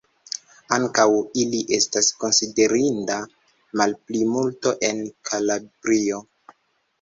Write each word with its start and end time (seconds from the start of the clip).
Ankaŭ 0.75 1.03
ili 1.41 1.59
estas 1.77 2.09
konsiderinda 2.23 3.19
malplimulto 3.83 4.75
en 4.89 5.05
Kalabrio. 5.31 6.25